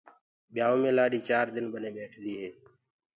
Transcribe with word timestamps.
ٻيآئوٚ 0.53 0.79
مي 0.81 0.89
لآڏي 0.97 1.19
چآر 1.27 1.45
دن 1.55 1.65
ٻني 1.71 1.89
ٻيٺديٚ 1.95 2.39
هي۔ 2.41 2.49